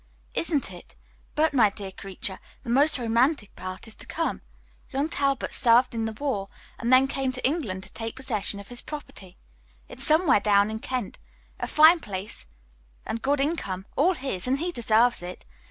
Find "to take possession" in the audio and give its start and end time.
7.83-8.59